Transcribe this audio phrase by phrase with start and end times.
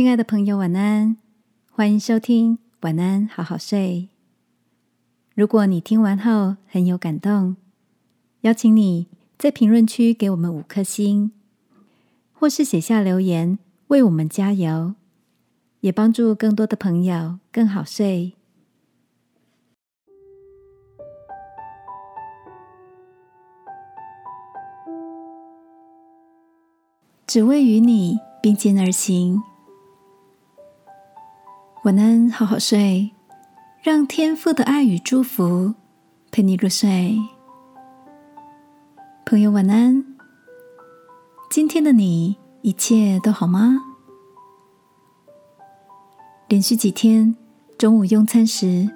[0.00, 1.18] 亲爱的朋友，晚安！
[1.70, 4.08] 欢迎收听《晚安，好好睡》。
[5.34, 7.56] 如果你听完后很有感动，
[8.40, 11.32] 邀请你在评论区给我们五颗星，
[12.32, 13.58] 或是写下留言
[13.88, 14.94] 为我们加油，
[15.80, 18.32] 也帮助更多的朋友更好睡。
[27.26, 29.42] 只为与你并肩而行。
[31.82, 33.10] 晚安，好好睡，
[33.82, 35.72] 让天父的爱与祝福
[36.30, 37.18] 陪你入睡。
[39.24, 40.04] 朋友，晚安。
[41.48, 43.78] 今天的你一切都好吗？
[46.48, 47.34] 连续几天
[47.78, 48.90] 中午用餐时，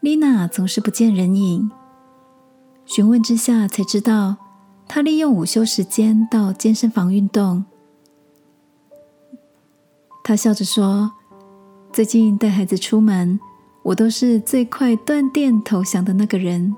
[0.00, 1.70] 丽娜总是不见人影。
[2.86, 4.36] 询问之下才知道。
[4.86, 7.64] 她利用午休时间到健身房运动。
[10.22, 11.12] 她笑着说
[11.94, 13.38] ：“最近带孩子出门，
[13.84, 16.74] 我都是最快断电投降的那个人。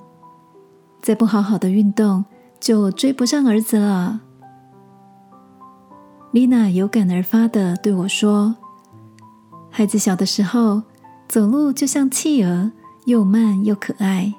[1.01, 2.23] 再不好好的运动，
[2.61, 4.21] 就追不上儿子了。”
[6.33, 8.57] 丽娜有感而发的对我说
[9.73, 10.83] ：“孩子小的时候，
[11.27, 12.71] 走路就像企鹅，
[13.07, 14.35] 又慢又可爱。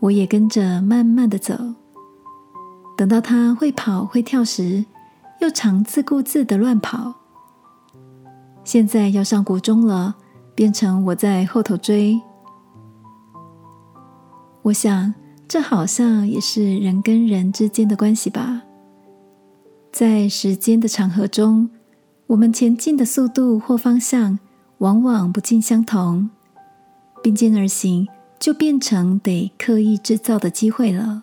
[0.00, 1.54] 我也跟着慢慢的走。”
[2.98, 4.84] 等到他会跑会跳时，
[5.40, 7.14] 又常自顾自的乱跑。
[8.68, 10.14] 现在要上国中了，
[10.54, 12.20] 变成我在后头追。
[14.60, 15.14] 我想，
[15.48, 18.60] 这好像也是人跟人之间的关系吧。
[19.90, 21.70] 在时间的长河中，
[22.26, 24.38] 我们前进的速度或方向
[24.76, 26.28] 往往不尽相同，
[27.22, 28.06] 并肩而行
[28.38, 31.22] 就变成得刻意制造的机会了。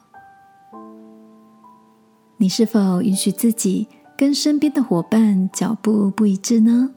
[2.37, 3.87] 你是否允许自己
[4.17, 6.94] 跟身边的伙伴脚步不一致呢？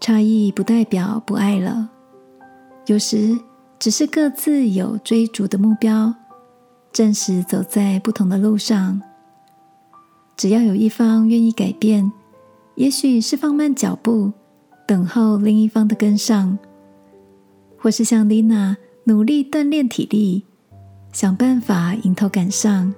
[0.00, 1.88] 差异不代表不爱了，
[2.86, 3.38] 有时
[3.78, 6.14] 只是各自有追逐的目标，
[6.92, 9.00] 暂时走在不同的路上。
[10.36, 12.12] 只要有一方愿意改变，
[12.74, 14.32] 也许是放慢脚步，
[14.86, 16.58] 等候另一方的跟上，
[17.78, 20.44] 或是像丽娜努力锻炼体力，
[21.12, 22.92] 想办法迎头赶上。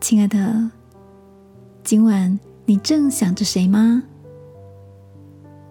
[0.00, 0.70] 亲爱的，
[1.82, 4.02] 今晚你正想着谁吗？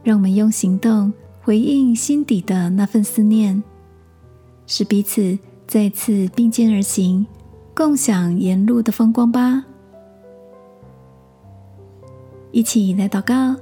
[0.01, 1.13] 让我们用行动
[1.43, 3.61] 回应心底的那份思念，
[4.65, 5.37] 使彼此
[5.67, 7.23] 再次并肩而行，
[7.75, 9.63] 共享沿路的风光吧！
[12.51, 13.55] 一起来祷告，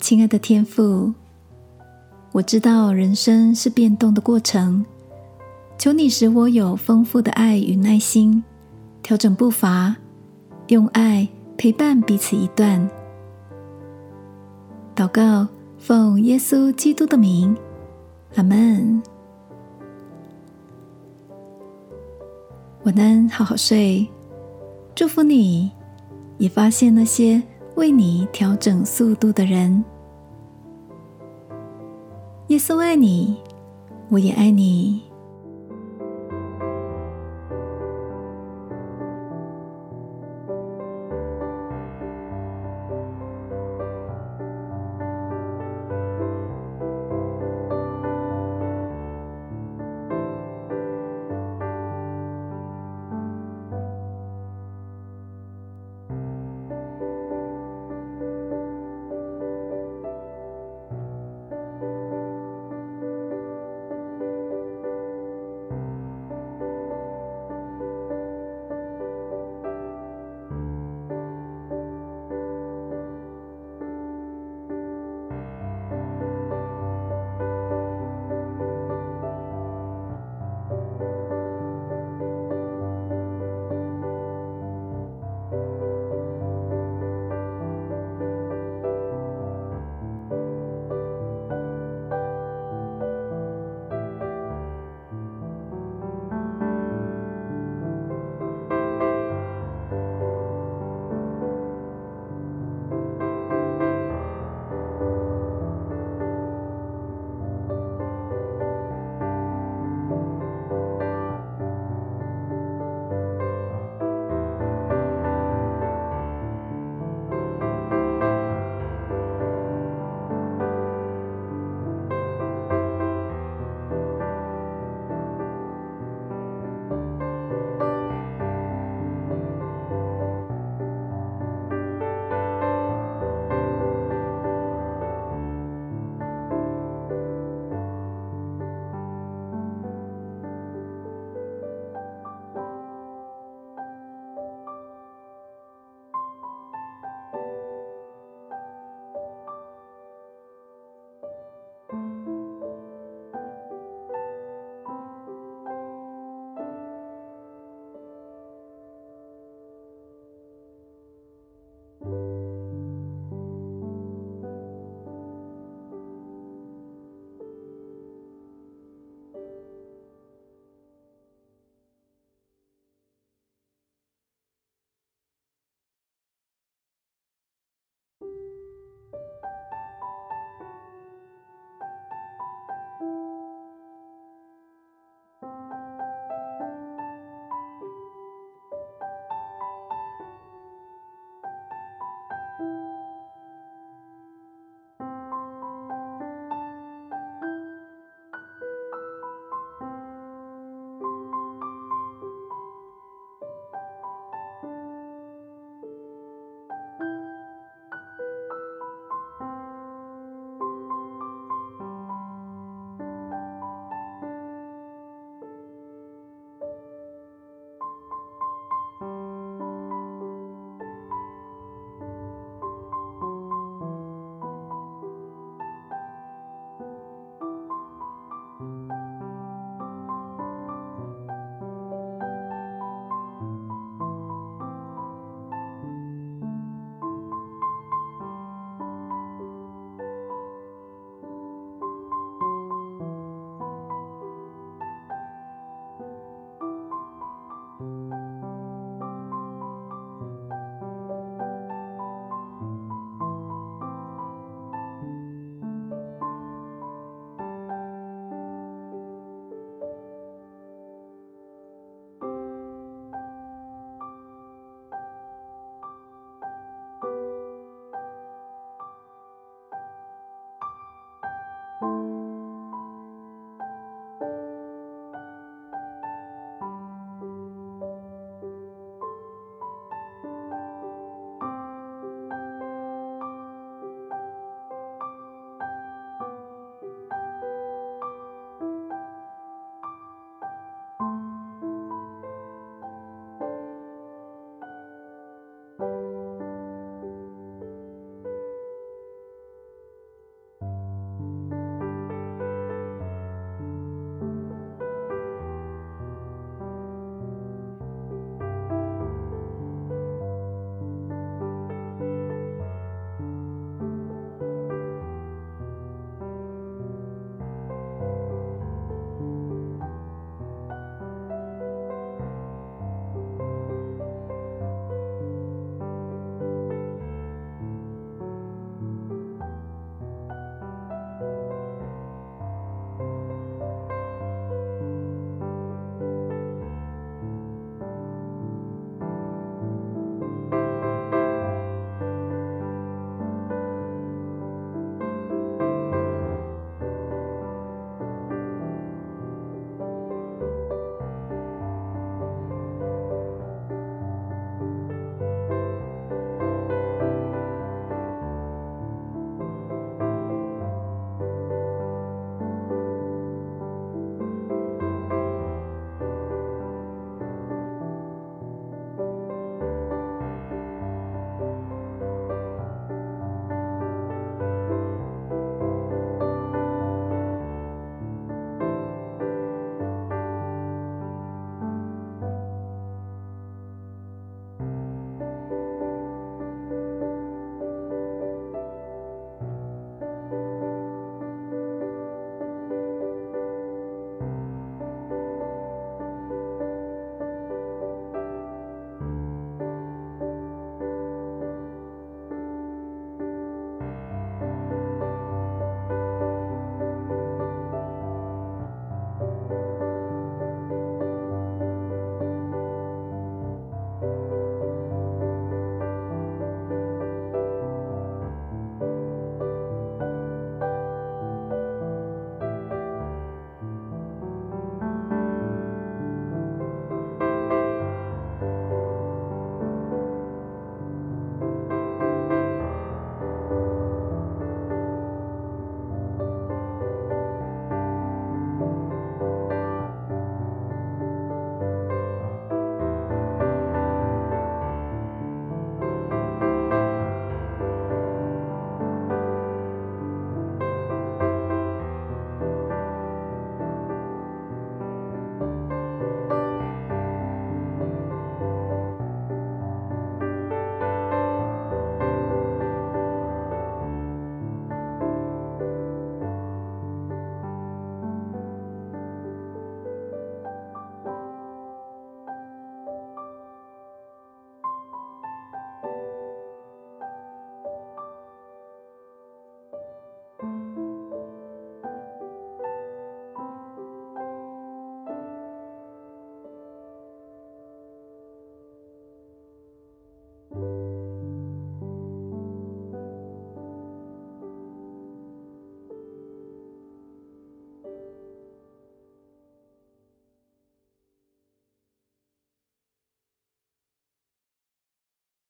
[0.00, 1.12] 亲爱的天父，
[2.32, 4.82] 我知道人生是变动的过程。
[5.76, 8.42] 求你使我有丰富的爱与耐心，
[9.04, 9.94] 调整步伐，
[10.68, 11.28] 用爱
[11.58, 12.88] 陪伴彼此一段。
[14.96, 17.54] 祷告，奉耶稣基督的名，
[18.36, 19.02] 阿门。
[22.84, 24.08] 晚安，好好睡。
[24.94, 25.70] 祝福你，
[26.38, 27.42] 也发现那些
[27.74, 29.84] 为你调整速度的人。
[32.46, 33.36] 耶稣爱你，
[34.08, 35.02] 我也爱你。